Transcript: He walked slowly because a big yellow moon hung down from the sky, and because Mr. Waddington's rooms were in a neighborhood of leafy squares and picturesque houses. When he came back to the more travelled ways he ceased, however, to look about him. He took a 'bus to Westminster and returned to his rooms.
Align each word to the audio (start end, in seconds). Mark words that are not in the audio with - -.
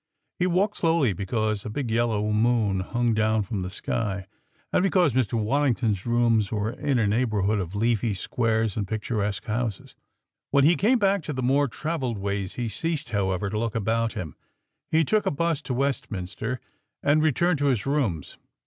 He 0.39 0.47
walked 0.47 0.77
slowly 0.77 1.13
because 1.13 1.63
a 1.63 1.69
big 1.69 1.91
yellow 1.91 2.31
moon 2.31 2.79
hung 2.79 3.13
down 3.13 3.43
from 3.43 3.61
the 3.61 3.69
sky, 3.69 4.25
and 4.73 4.81
because 4.81 5.13
Mr. 5.13 5.33
Waddington's 5.39 6.07
rooms 6.07 6.51
were 6.51 6.71
in 6.71 6.97
a 6.97 7.05
neighborhood 7.05 7.59
of 7.59 7.75
leafy 7.75 8.15
squares 8.15 8.75
and 8.75 8.87
picturesque 8.87 9.45
houses. 9.45 9.93
When 10.49 10.63
he 10.63 10.75
came 10.75 10.97
back 10.97 11.21
to 11.25 11.33
the 11.33 11.43
more 11.43 11.67
travelled 11.67 12.17
ways 12.17 12.55
he 12.55 12.67
ceased, 12.67 13.09
however, 13.09 13.51
to 13.51 13.59
look 13.59 13.75
about 13.75 14.13
him. 14.13 14.35
He 14.89 15.03
took 15.05 15.27
a 15.27 15.31
'bus 15.31 15.61
to 15.61 15.73
Westminster 15.75 16.59
and 17.03 17.21
returned 17.21 17.59
to 17.59 17.67
his 17.67 17.85
rooms. 17.85 18.39